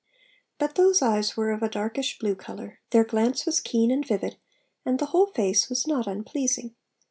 [0.57, 4.37] But those eyes were of a darkish blue colour, their glance was keen and vivid,
[4.83, 6.73] and the whole face was 'not unpleasing.'